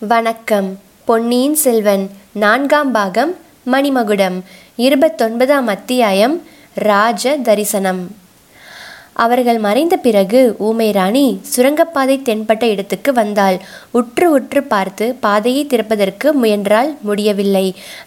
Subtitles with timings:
[0.00, 0.78] வணக்கம்.
[1.04, 3.34] பொன்னியின் செல்வன் நான்காம் பாகம்
[3.72, 4.40] மணிமகுடம்
[4.76, 6.42] இருபத்தொன்பதாம் அத்தியாயம்
[6.74, 8.08] ராஜ தரிசனம்
[9.24, 13.56] அவர்கள் மறைந்த பிறகு ஊமை ராணி சுரங்கப்பாதை தென்பட்ட இடத்துக்கு வந்தாள்.
[13.90, 17.66] உற்று உற்று பார்த்து பாதையை திறப்பதற்கு முயன்றால் முடியவில்லை.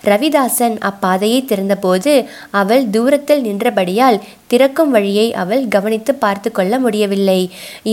[0.09, 2.13] ரவிதாசன் அப்பாதையை திறந்தபோது
[2.61, 7.41] அவள் தூரத்தில் நின்றபடியால் திறக்கும் வழியை அவள் கவனித்து பார்த்து கொள்ள முடியவில்லை.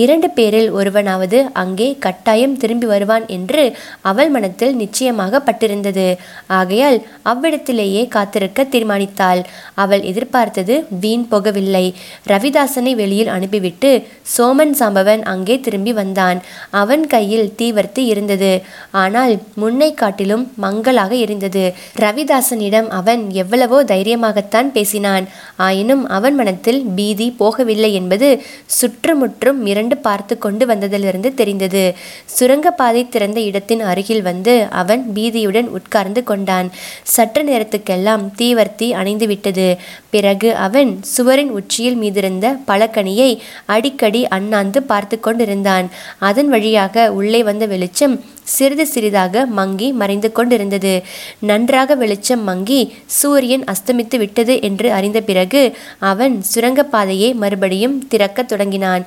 [0.03, 3.65] இரண்டு பேரில் ஒருவனாவது அங்கே கட்டாயம் திரும்பி வருவான் என்று
[4.03, 6.07] அவள் மனத்தில் நிச்சயமாக பட்டிருந்தது.
[6.59, 6.99] ஆகையால்
[7.33, 9.43] அவ்விடத்திலேயே காத்திருக்க தீர்மானித்தாள்.
[9.75, 11.87] அவள் எதிர்பார்த்தது வீண் போகவில்லை.
[12.33, 13.91] ரவிதாசனை வெளியில் அனுப்பிவிட்டு
[14.35, 16.39] சோமன் சாம்பவன் அங்கே திரும்பி வந்தான்.
[16.81, 18.51] அவன் கையில் தீவர்த்தி இருந்தது.
[19.03, 21.65] ஆனால் முன்னை காட்டிலும் மங்கலாக இருந்தது.
[22.05, 25.25] ரவிதாசனிடம் அவன் எவ்வளவோ தைரியமாகத்தான் பேசினான்.
[25.67, 28.29] ஆயினும் அவன் மனத்தில் பீதி போகவில்லை என்பது
[28.79, 31.85] சுற்றுமுற்றும் மிரண்டு பார்த்து கொண்டு வந்ததிலிருந்து தெரிந்தது.
[32.37, 36.69] சுரங்கப்பாதை திறந்த இடத்தின் அருகில் வந்து அவன் பீதியுடன் உட்கார்ந்து கொண்டான்.
[37.15, 39.69] சற்று நேரத்துக்கெல்லாம் தீவர்த்தி அணைந்துவிட்டது.
[40.15, 42.47] பிறகு அவன் சுவரின் உச்சியில் மீதிருந்த
[43.01, 43.33] பழக்கனியை
[43.67, 45.87] அடிக்கடி அண்ணாந்து பார்த்து கொண்டிருந்தான்
[46.21, 48.15] அதன் வழியாக உள்ளே வந்த வெளிச்சம்
[48.57, 50.93] சிறிது சிறிதாக மங்கி மறைந்து கொண்டிருந்தது.
[51.51, 52.81] நன்றாக வெளிச்சம் மங்கி
[53.19, 55.63] சூரியன் அஸ்தமித்து விட்டது என்று அறிந்த பிறகு
[56.13, 59.05] அவன் சுரங்கப்பாதையை மறுபடியும் திறக்கத் தொடங்கினான்.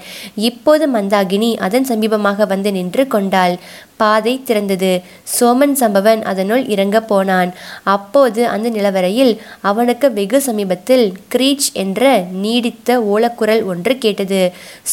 [0.49, 3.55] இப்போது மந்தாகினி அதன் சமீபமாக வந்து நின்று கொண்டாள்.
[4.01, 4.91] பாதை திறந்தது.
[5.33, 7.49] சோமன் சம்பவன் அதனுள் இறங்க போனான்.
[7.95, 14.41] அப்போது அந்த நிலவரையில் அவனுக்கு வெகு சமீபத்தில் கிரீச் என்ற நீடித்த ஓலக்குரல் ஒன்று கேட்டது.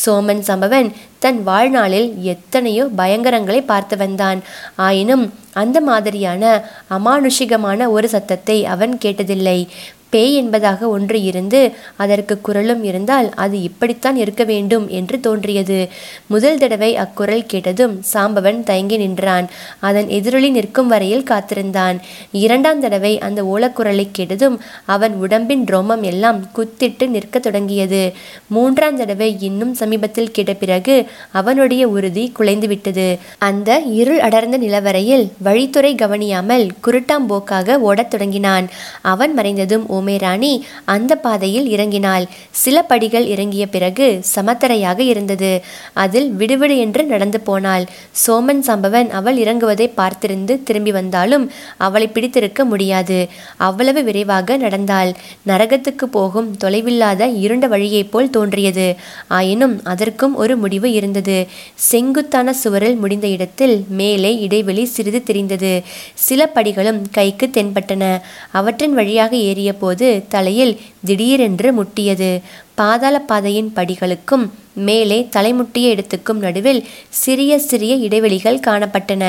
[0.03, 0.89] சோமன் சம்பவன்
[1.19, 4.41] தன் வாழ்நாளில் எத்தனையோ பயங்கரங்களை பார்த்து வந்தான்.
[4.77, 6.43] ஆயினும் அந்த மாதிரியான
[6.91, 9.69] அமானுஷிகமான ஒரு சத்தத்தை அவன் கேட்டதில்லை.
[10.11, 15.89] பேய் என்பதாக ஒன்று இருந்து அதற்கு குரலும் இருந்தால் அது இப்படித்தான் இருக்க வேண்டும் என்று தோன்றியது.
[16.27, 19.49] முதல் தடவை அக்குரல் கேட்டதும் சாம்பவன் தயங்கி நின்றான்.
[19.79, 22.01] அதன் எதிரொலி நிற்கும் வரையில் காத்திருந்தான்.
[22.33, 28.13] இரண்டாம் தடவை அந்த ஓலக்குரலை கேட்டதும் அவன் உடம்பின் ரோமம் எல்லாம் குத்திட்டு நிற்க தொடங்கியது.
[28.47, 35.95] மூன்றாம் தடவை இன்னும் சமீபத்தில் கேட்ட பிறகு அவனுடைய உறுதி குலைந்து விட்டது அந்த இருள் அடர்ந்த நிலவரையில் வழித்துறை
[35.95, 38.69] கவனியாமல் குருட்டாம்போக்காக ஓடத் தொடங்கினான்.
[39.03, 40.53] அவன் மறைந்ததும் ஓமேராணி
[40.85, 42.27] அந்த பாதையில் இறங்கினாள்.
[42.51, 45.61] சில படிகள் இறங்கிய பிறகு சமத்தரையாக இருந்தது.
[45.93, 47.85] அதில் விடுவிடு என்று நடந்து போனாள்.
[48.27, 51.45] சோமன் சம்பவன் அவள் இறங்குவதை பார்த்திருந்து திரும்பி வந்தாலும்
[51.77, 53.19] அவளை பிடித்திருக்க முடியாது.
[53.57, 55.13] அவ்வளவு விரைவாக நடந்தாள்.
[55.47, 58.87] நரகத்துக்கு போகும் தொலைவில்லாத இருண்ட வழியைப் போல் தோன்றியது.
[59.29, 61.47] ஆயினும் அதற்கும் ஒரு முடிவு இருந்தது.
[61.75, 65.73] செங்குத்தான சுவரில் முடிந்த இடத்தில் மேலே இடைவெளி சிறிது தெரிந்தது.
[66.15, 68.05] சில படிகளும் கைக்கு தென்பட்டன.
[68.51, 69.88] அவற்றின் வழியாக ஏறிய போது
[70.29, 72.41] தலையில் திடீரென்று முட்டியது.
[72.79, 74.47] பாதாள பாதையின் படிகளுக்கும்
[74.89, 76.81] மேலே தலைமுட்டிய இடத்துக்கும் நடுவில்
[77.21, 79.23] சிறிய சிறிய இடைவெளிகள் காணப்பட்டன.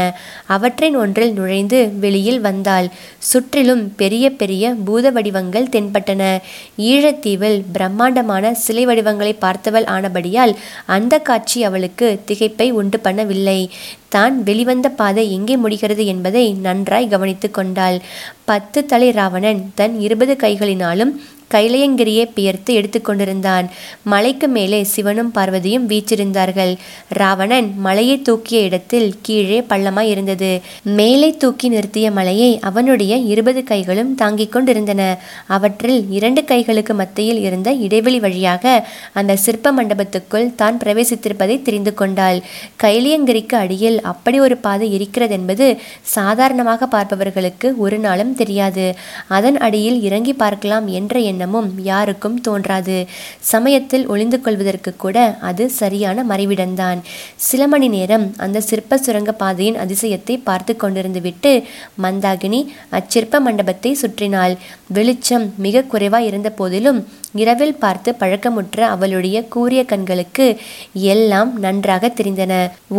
[0.56, 2.88] அவற்றின் ஒன்றில் நுழைந்து வெளியில் வந்தாள்.
[3.30, 6.22] சுற்றிலும் பெரிய பெரிய பூத வடிவங்கள் தென்பட்டன.
[6.90, 10.54] ஈழத்தீவில் பிரம்மாண்டமான சிலை வடிவங்களை பார்த்தவள் ஆனபடியால்
[10.98, 13.59] அந்த காட்சி அவளுக்கு திகைப்பை உண்டு பண்ணவில்லை.
[14.16, 18.00] தான் வெளிவந்த பாதை எங்கே முடிகிறது என்பதை நன்றாய் கவனித்து கொண்டாள்.
[18.52, 21.14] பத்து தலை ராவணன் தன் இருபது கைகளினாலும்
[21.54, 23.66] கைலையங்கிரியை பெயர்த்து எடுத்துக்கொண்டிருந்தான்
[24.04, 26.74] மலைக்கு மேலே சிவனும் பார்வதியும் வீச்சிருந்தார்கள்
[27.20, 30.52] ராவணன் மலையை தூக்கிய இடத்தில் கீழே பள்ளமாய் இருந்தது.
[31.00, 35.02] மேலே தூக்கி நிறுத்திய மலையை அவனுடைய இருபது கைகளும் தாங்கிக் கொண்டிருந்தன.
[35.48, 42.40] அவற்றில் இரண்டு கைகளுக்கு மத்தியில் இருந்த இடைவெளி வழியாக அந்த சிற்ப மண்டபத்துக்குள் தான் பிரவேசித்திருப்பதை தெரிந்து கொண்டாள்.
[42.84, 45.68] கைலியங்கிரிக்கு அடியில் அப்படி ஒரு பாதை இருக்கிறது என்பது
[46.02, 48.86] சாதாரணமாக பார்ப்பவர்களுக்கு ஒரு நாளும் தெரியாது.
[49.28, 52.96] அதன் அடியில் இறங்கி பார்க்கலாம் என்ற எண்ணமும் யாருக்கும் தோன்றாது.
[53.52, 55.18] சமயத்தில் ஒளிந்து கொள்வதற்கு கூட
[55.50, 57.00] அது சரியான மறைவிடம்தான்.
[57.48, 61.52] சில மணி நேரம் அந்த சிற்ப சுரங்க பாதையின் அதிசயத்தை பார்த்து கொண்டிருந்து விட்டு
[62.04, 62.60] மந்தாகினி
[63.00, 64.56] அச்சிற்ப மண்டபத்தை சுற்றினாள்.
[64.98, 67.00] வெளிச்சம் மிக குறைவாய் இருந்த போதிலும்
[67.42, 70.46] இரவில் பார்த்து பழக்கமுற்ற அவளுடைய கூரிய கண்களுக்கு
[71.14, 72.54] எல்லாம் நன்றாக தெரிந்தன.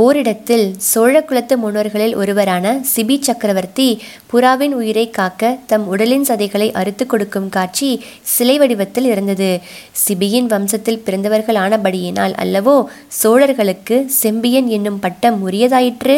[0.05, 3.89] ஓரிடத்தில் சோழ குலத்து முன்னோர்களில் ஒருவரான சிபி சக்கரவர்த்தி
[4.33, 7.91] புறாவின் உயிரை காக்க தம் உடலின் சதைகளை அறுத்து கொடுக்கும் காட்சி
[8.35, 9.51] சிலை வடிவத்தில் இருந்தது.
[10.03, 12.77] சிபியின் வம்சத்தில் பிறந்தவர்கள் ஆனபடியினால் அல்லவோ
[13.21, 16.17] சோழர்களுக்கு செம்பியன் என்னும் பட்டம் உரியதாயிற்று.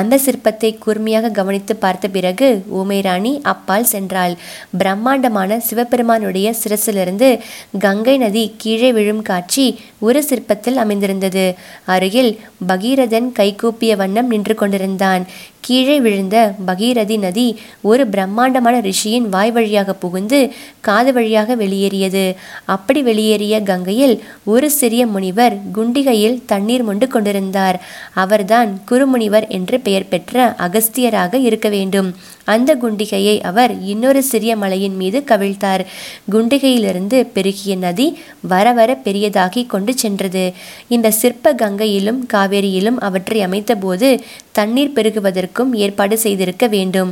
[0.00, 2.48] அந்த சிற்பத்தை கூர்மையாக கவனித்து பார்த்த பிறகு
[2.80, 4.34] ஊமைராணி அப்பால் சென்றாள்.
[4.78, 7.30] பிரம்மாண்டமான சிவபெருமானுடைய சிரசிலிருந்து
[7.78, 9.66] கங்கை நதி கீழே விழும் காட்சி
[10.06, 11.46] ஒரு சிற்பத்தில் அமைந்திருந்தது.
[11.94, 12.32] அருகில்
[12.70, 15.24] பகீரதன் கைகூப்பிய வண்ணம் நின்று கொண்டிருந்தான்.
[15.60, 22.36] கீழே விழுந்த பகீரதி நதி ஒரு பிரம்மாண்டமான ரிஷியின் வாய் வழியாக புகுந்து காது வழியாக வெளியேறியது.
[22.64, 27.80] அப்படி வெளியேறிய கங்கையில் ஒரு சிறிய முனிவர் குண்டிகையில் தண்ணீர் மொண்டு கொண்டிருந்தார்.
[28.14, 32.14] அவர்தான் குருமுனிவர் என்று பெயர் பெற்ற அகஸ்தியராக இருக்க வேண்டும்.
[32.54, 35.84] அந்த குண்டிகையை அவர் இன்னொரு சிறிய மலையின் மீது கவிழ்த்தார்.
[36.32, 38.08] குண்டிகையிலிருந்து பெருகிய நதி
[38.52, 40.44] வர வர பெரியதாகி கொண்டு சென்றது.
[40.88, 44.10] இந்த சிற்ப கங்கையிலும் காவேரியிலும் அவற்றை அமைத்தபோது
[44.58, 47.10] தண்ணீர் பெருகுவதற்கும் ஏற்பாடு செய்திருக்க வேண்டும்.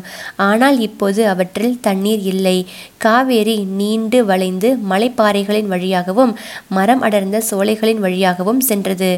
[0.48, 2.56] ஆனால் இப்போது அவற்றில் தண்ணீர் இல்லை.
[2.98, 6.32] காவேரி நீண்டு வளைந்து மலைப்பாறைகளின் வழியாகவும்
[6.68, 9.10] மரம் அடர்ந்த சோலைகளின் வழியாகவும் சென்றது.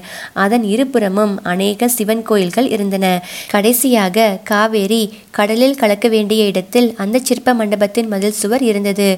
[0.45, 3.07] அதன் இருபுறமும் அநேக சிவன் கோயில்கள் இருந்தன.
[3.51, 9.09] கடைசியாக காவேரி கடலில் கலக்க வேண்டிய இடத்தில் அந்த சிற்ப மண்டபத்தின் மதில் சுவர் இருந்தது.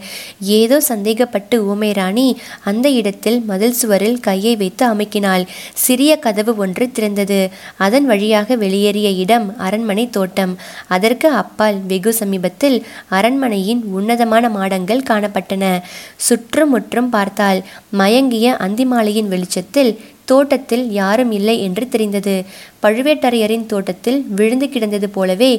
[0.40, 2.26] ஏதோ சந்தேகப்பட்டு ஊமை ராணி
[2.64, 5.44] அந்த இடத்தில் மதில் சுவரில் கையை வைத்து அமைக்கினாள்.
[5.74, 7.40] சிறிய கதவு ஒன்று திறந்தது.
[7.76, 10.58] அதன் வழியாக வெளியேறிய இடம் அரண்மனை தோட்டம்.
[10.88, 12.78] அதற்கு அப்பால் வெகு சமீபத்தில்
[13.08, 15.64] அரண்மனையின் உன்னதமான மாடங்கள் காணப்பட்டன.
[16.16, 19.92] சுற்றும் முற்றும் பார்த்தால் மயங்கிய அந்திமாலையின் வெளிச்சத்தில்
[20.30, 22.36] தோட்டத்தில் யாரும் இல்லை என்று தெரிந்தது.
[22.84, 25.52] பழுவேட்டரையரின் தோட்டத்தில் விழுந்து கிடந்தது போலவே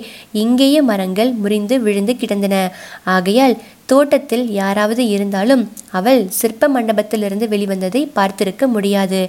[0.43, 2.55] இங்கேயே மரங்கள் முறிந்து விழுந்து கிடந்தன.
[3.15, 3.55] ஆகையால்
[3.91, 5.63] தோட்டத்தில் யாராவது இருந்தாலும்
[5.97, 9.19] அவள் சிற்ப மண்டபத்திலிருந்து வெளிவந்ததை பார்த்திருக்க முடியாது.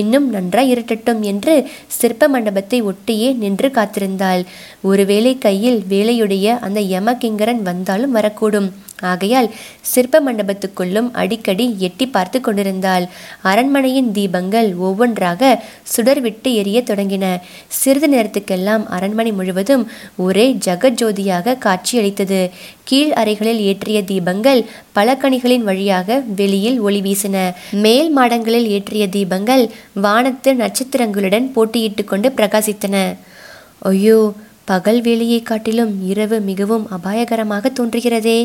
[0.00, 1.54] இன்னும் நன்றாய் இருட்டட்டும் என்று
[1.98, 4.42] சிற்ப மண்டபத்தை ஒட்டியே நின்று காத்திருந்தாள்.
[4.90, 8.68] ஒருவேளை கையில் வேலையுடைய அந்த யமகிங்கரன் வந்தாலும் வரக்கூடும்.
[9.12, 9.48] ஆகையால்
[9.92, 13.04] சிற்ப மண்டபத்துக்குள்ளும் அடிக்கடி எட்டி பார்த்து கொண்டிருந்தாள்.
[13.50, 15.42] அரண்மனையின் தீபங்கள் ஒவ்வொன்றாக
[15.94, 17.24] சுடர்விட்டு எரிய தொடங்கின.
[17.80, 19.84] சிறிது நேரத்துக்கெல்லாம் அரண்மனை முழுவதும்
[20.26, 22.40] ஒரே ஜெகஜோதியாக காட்சியளித்தது.
[22.88, 24.62] கீழ் அறைகளில் ஏற்றிய தீபங்கள்
[24.96, 27.36] பலகணிகளின் வழியாக வெளியில் ஒளி வீசின.
[27.84, 29.64] மேல் மாடங்களில் ஏற்றிய தீபங்கள்
[30.06, 32.96] வானத்து நட்சத்திரங்களுடன் போட்டியிட்டு கொண்டு பிரகாசித்தன.
[33.92, 34.18] ஐயோ
[34.68, 38.38] பகல் வேலையை காட்டிலும் இரவு மிகவும் அபாயகரமாக தோன்றுகிறதே.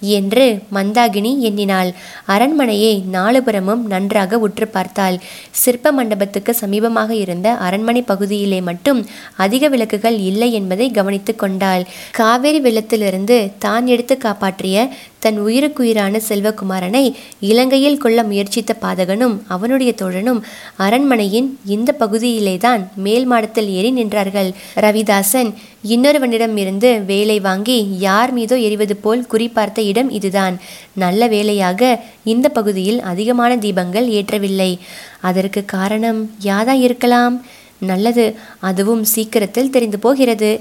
[0.00, 1.90] என்று மந்தாகினி எண்ணினாள்.
[2.26, 5.18] அரண்மனையை நாலுபுறமும் நன்றாக உற்று பார்த்தாள்.
[5.50, 9.06] சிற்ப மண்டபத்துக்கு சமீபமாக இருந்த அரண்மனை பகுதியிலே மட்டும்
[9.36, 11.84] அதிக விளக்குகள் இல்லை என்பதை கவனித்து கொண்டாள்.
[12.10, 20.40] காவேரி வெள்ளத்திலிருந்து தான் எடுத்து காப்பாற்றிய தன் உயிருக்குயிரான செல்வகுமாரனை இலங்கையில் கொள்ள முயற்சித்த பாதகனும் அவனுடைய தோழனும்
[20.76, 24.50] அரண்மனையின் இந்த பகுதியிலேதான் மேல் மாடத்தில் ஏறி நின்றார்கள்.
[24.76, 25.54] ரவிதாசன்
[25.88, 30.56] இன்னொருவனிடம் இருந்து வேலை வாங்கி யார் மீதோ எரிவது போல் குறிப்பார்த்த இடம் இதுதான்.
[30.92, 34.78] நல்ல வேலையாக இந்த பகுதியில் அதிகமான தீபங்கள் ஏற்றவில்லை.
[35.20, 37.46] அதற்கு காரணம் யாதா இருக்கலாம்
[37.78, 38.24] நல்லது
[38.58, 40.60] அதுவும் சீக்கிரத்தில் தெரிந்து போகிறது.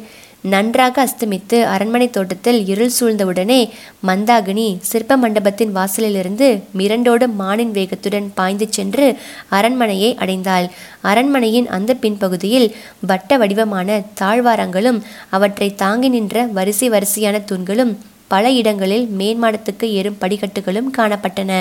[0.54, 3.60] நன்றாக அஸ்தமித்து அரண்மனை தோட்டத்தில் இருள் சூழ்ந்தவுடனே
[4.08, 6.48] மந்தாகினி சிற்ப மண்டபத்தின் வாசலிலிருந்து
[6.78, 9.08] மிரண்டோடு மானின் வேகத்துடன் பாய்ந்து சென்று
[9.50, 10.68] அரண்மனையை அடைந்தாள்.
[11.02, 12.68] அரண்மனையின் அந்த பின்பகுதியில்
[13.10, 15.00] வட்ட வடிவமான தாழ்வாரங்களும்
[15.30, 17.94] அவற்றை தாங்கி நின்ற வரிசை வரிசையான தூண்களும்
[18.28, 21.52] பல இடங்களில் மேன்மாடத்துக்கு ஏறும் படிக்கட்டுகளும் காணப்பட்டன.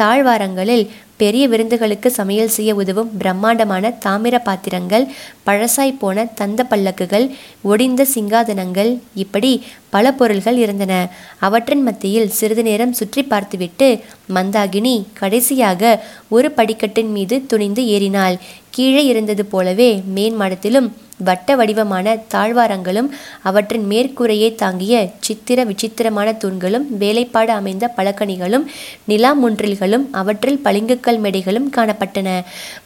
[0.00, 0.84] தாழ்வாரங்களில்
[1.16, 5.06] பெரிய விருந்துகளுக்கு சமையல் செய்ய உதவும் பிரம்மாண்டமான தாமிர பாத்திரங்கள்
[5.46, 7.26] பழசாய் போன தந்த பல்லக்குகள்
[7.64, 9.52] ஒடிந்த சிங்காதனங்கள் இப்படி
[9.90, 10.92] பல பொருள்கள் இருந்தன.
[11.38, 13.88] அவற்றின் மத்தியில் சிறிது நேரம் சுற்றி பார்த்துவிட்டு
[14.34, 18.38] மந்தாகினி கடைசியாக ஒரு படிக்கட்டின் மீது துணிந்து ஏறினாள்.
[18.70, 20.90] கீழே இருந்தது போலவே மேன்மாடத்திலும்
[21.20, 23.08] வட்ட வடிவமான தாழ்வாரங்களும்
[23.42, 28.66] அவற்றின் மேற்கூரையை தாங்கிய சித்திர விசித்திரமான தூண்களும் வேலைப்பாடு அமைந்த பழக்கணிகளும்
[29.04, 32.28] நிலா முன்றில்களும் அவற்றில் பளிங்குக்கல் மேடைகளும் காணப்பட்டன.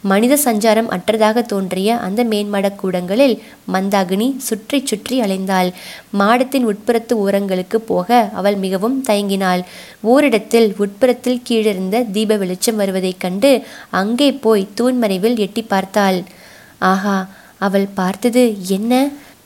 [0.03, 3.37] மனித சஞ்சாரம் அற்றதாக தோன்றிய அந்த மேன்மடக் கூடங்களில்
[3.73, 5.71] மந்தாகினி சுற்றி சுற்றி அலைந்தாள்.
[6.13, 9.63] மாடத்தின் உட்புறத்து ஓரங்களுக்கு போக அவள் மிகவும் தயங்கினாள்.
[10.05, 13.53] ஓரிடத்தில் உட்புறத்தில் கீழிருந்த தீப வெளிச்சம் வருவதைக் கண்டு
[13.95, 16.19] அங்கே போய் தூண்மறைவில் எட்டி பார்த்தாள்.
[16.85, 17.17] ஆஹா!
[17.61, 18.93] அவள் பார்த்தது என்ன?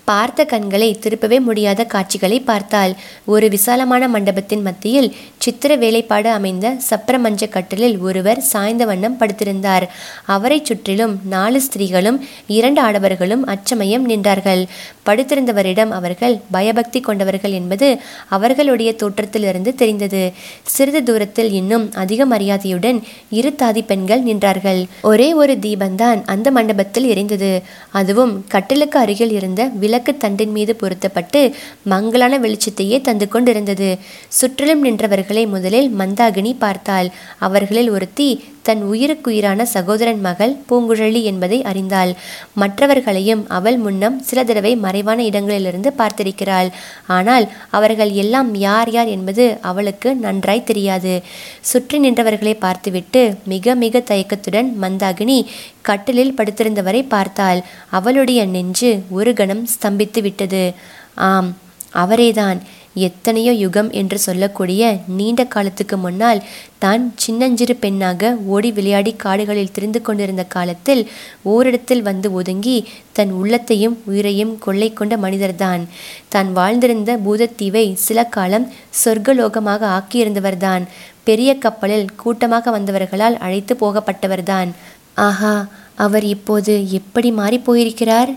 [0.05, 2.93] பார்த்த கண்களை திருப்பவே முடியாத காட்சிகளை பார்த்தாள்.
[3.25, 5.09] ஒரு விசாலமான மண்டபத்தின் மத்தியில்
[5.39, 9.87] சித்திர வேலைப்பாடு அமைந்த சப்பரமஞ்ச கட்டிலில் ஒருவர் சாய்ந்த வண்ணம் படுத்திருந்தார்.
[10.27, 14.63] அவரை சுற்றிலும் நாலு ஸ்திரீகளும் இரண்டு ஆடவர்களும் அச்சமயம் நின்றார்கள்.
[15.07, 17.89] படுத்திருந்தவரிடம் அவர்கள் பயபக்தி கொண்டவர்கள் என்பது
[18.29, 20.33] அவர்களுடைய தோற்றத்திலிருந்து தெரிந்தது.
[20.63, 24.81] சிறிது தூரத்தில் இன்னும் அதிக மரியாதையுடன் இரு தாதி பெண்கள் நின்றார்கள்.
[25.03, 27.53] ஒரே ஒரு தீபந்தான் அந்த மண்டபத்தில் எரிந்தது.
[27.91, 29.63] அதுவும் கட்டிலுக்கு அருகில் இருந்த
[29.95, 31.41] விளக்கு தண்டின் மீது பொருத்தப்பட்டு
[31.85, 33.89] மங்களான வெளிச்சத்தையே தந்து கொண்டிருந்தது.
[34.29, 37.09] சுற்றிலும் நின்றவர்களை முதலில் மந்தாகினி பார்த்தாள்.
[37.39, 38.29] அவர்களில் ஒருத்தி
[38.67, 42.13] தன் உயிருக்குயிரான சகோதரன் மகள் பூங்குழலி என்பதை அறிந்தாள்.
[42.63, 46.71] மற்றவர்களையும் அவள் முன்னம் சில தடவை மறைவான இடங்களிலிருந்து பார்த்திருக்கிறாள்.
[47.17, 47.47] ஆனால்
[47.79, 51.15] அவர்கள் எல்லாம் யார் யார் என்பது அவளுக்கு நன்றாய் தெரியாது.
[51.71, 53.23] சுற்றி நின்றவர்களை பார்த்துவிட்டு
[53.55, 55.39] மிக மிக தயக்கத்துடன் மந்தாகினி
[55.89, 57.61] கட்டிலில் படுத்திருந்தவரை பார்த்தாள்.
[57.99, 60.65] அவளுடைய நெஞ்சு ஒரு கணம் ஸ்தம்பித்து விட்டது
[61.29, 61.51] ஆம்
[62.03, 62.61] அவரேதான்.
[62.95, 66.43] எத்தனையோ யுகம் என்று சொல்லக்கூடிய நீண்ட காலத்துக்கு முன்னால்
[66.79, 71.03] தான் சின்னஞ்சிறு பெண்ணாக ஓடி விளையாடி காடுகளில் திரிந்து கொண்டிருந்த காலத்தில்
[71.43, 72.77] ஓரிடத்தில் வந்து ஒதுங்கி
[73.13, 75.83] தன் உள்ளத்தையும் உயிரையும் கொள்ளை கொண்ட மனிதர்தான்.
[76.29, 78.71] தான் வாழ்ந்திருந்த பூதத்தீவை சில காலம்
[79.05, 80.85] சொர்க்கலோகமாக ஆக்கியிருந்தவர்தான்.
[81.25, 84.71] பெரிய கப்பலில் கூட்டமாக வந்தவர்களால் அழைத்து போகப்பட்டவர்தான்.
[85.15, 85.55] ஆஹா
[85.95, 88.33] அவர் இப்போது எப்படி மாறிப் போயிருக்கிறார்?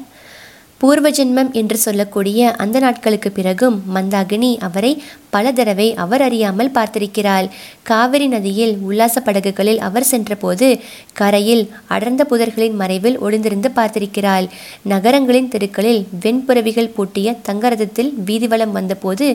[0.81, 4.91] பூர்வ ஜென்மம் என்று சொல்லக்கூடிய அந்த நாட்களுக்கு பிறகும் மந்தாகினி அவரை
[5.29, 7.47] பல தடவை அவர் அறியாமல் பார்த்திருக்கிறாள்.
[7.83, 10.67] காவிரி நதியில் உல்லாச படகுகளில் அவர் சென்றபோது
[11.13, 14.47] கரையில் அடர்ந்த புதர்களின் மறைவில் ஒளிந்திருந்து பார்த்திருக்கிறாள்.
[14.83, 19.27] நகரங்களின் தெருக்களில் வெண்புறவிகள் பூட்டிய தங்கரதத்தில் வீதிவலம் வந்தபோது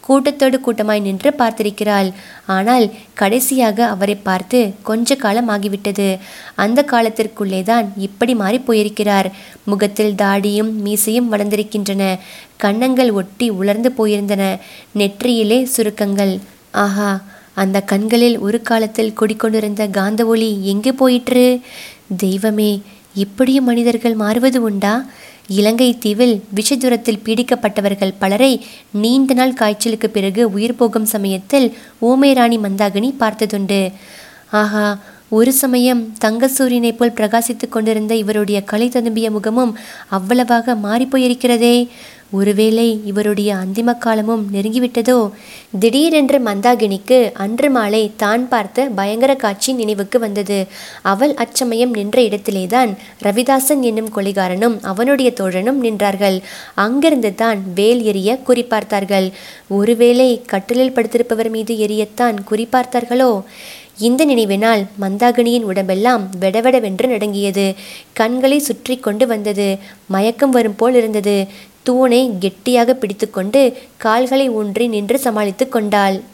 [0.00, 2.08] கூட்டத்தோடு கூட்டமாய் நின்று பார்த்திருக்கிறாள்.
[2.46, 6.06] ஆனால் கடைசியாக அவரை பார்த்து கொஞ்ச காலம் ஆகிவிட்டது.
[6.54, 9.28] அந்த காலத்திற்குள்ளேதான் இப்படி மாறி போயிருக்கிறார்.
[9.64, 12.04] முகத்தில் தாடியும் மீசையும் வளர்ந்திருக்கின்றன.
[12.64, 14.44] கன்னங்கள் ஒட்டி உலர்ந்து போயிருந்தன.
[15.00, 16.34] நெற்றியிலே சுருக்கங்கள்.
[16.84, 17.10] ஆஹா
[17.62, 21.46] அந்த கண்களில் ஒரு காலத்தில் குடிக்கொண்டிருந்த காந்த ஒளி எங்கே போயிற்று?
[22.24, 22.72] தெய்வமே
[23.14, 24.92] இப்படியும் மனிதர்கள் மாறுவது உண்டா?
[25.58, 28.50] இலங்கை தீவில் விஷதுரத்தில் பீடிக்கப்பட்டவர்கள் பலரை
[29.02, 31.68] நீண்ட நாள் காய்ச்சலுக்கு பிறகு உயிர் போகும் சமயத்தில்
[32.08, 33.80] ஊமை ராணி மந்தாகினி பார்த்ததுண்டு.
[34.60, 34.84] ஆஹா
[35.30, 39.72] ஒரு சமயம் தங்க சூரியனைப் போல் பிரகாசித்துக் கொண்டிருந்த இவருடைய கலை ததும்பிய முகமும்
[40.08, 41.88] அவ்வளவாக மாறிப்போயிருக்கிறதே.
[42.30, 45.18] ஒருவேளை இவருடைய அந்திம காலமும் நெருங்கிவிட்டதோ?
[45.78, 50.58] திடீரென்று மந்தாகினிக்கு அன்று மாலை தான் பார்த்த பயங்கர காட்சி நினைவுக்கு வந்தது.
[51.02, 52.92] அவள் அச்சமயம் நின்ற இடத்திலேதான்
[53.22, 56.38] ரவிதாசன் என்னும் கொலைகாரனும் அவனுடைய தோழனும் நின்றார்கள்.
[56.74, 59.28] அங்கிருந்து தான் வேல் எரிய குறிப்பார்த்தார்கள்
[59.68, 63.32] ஒருவேளை கட்டிலில் படுத்திருப்பவர் மீது எரியத்தான் குறிப்பார்த்தார்களோ
[63.98, 67.74] இந்த நினைவினால் மந்தாகினியின் உடம்பெல்லாம் வெடவெடவென்று நடுங்கியது.
[68.12, 69.78] கண்களை சுற்றி கொண்டு வந்தது.
[70.06, 71.46] மயக்கம் வரும் போல் இருந்தது.
[71.82, 76.20] தூணை கெட்டியாக பிடித்துக்கொண்டு கால்களை ஊன்றி நின்று சமாளித்து கொண்டாள்.